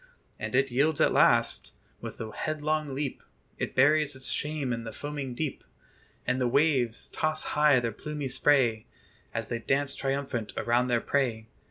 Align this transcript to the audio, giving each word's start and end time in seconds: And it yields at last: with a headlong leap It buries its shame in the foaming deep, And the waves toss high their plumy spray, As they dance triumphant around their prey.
And 0.39 0.55
it 0.55 0.71
yields 0.71 0.99
at 0.99 1.11
last: 1.13 1.75
with 1.99 2.19
a 2.19 2.31
headlong 2.31 2.95
leap 2.95 3.21
It 3.59 3.75
buries 3.75 4.15
its 4.15 4.29
shame 4.29 4.73
in 4.73 4.83
the 4.83 4.91
foaming 4.91 5.35
deep, 5.35 5.63
And 6.25 6.41
the 6.41 6.47
waves 6.47 7.07
toss 7.09 7.43
high 7.53 7.79
their 7.79 7.91
plumy 7.91 8.27
spray, 8.27 8.87
As 9.31 9.49
they 9.49 9.59
dance 9.59 9.93
triumphant 9.95 10.53
around 10.57 10.87
their 10.87 11.01
prey. 11.01 11.49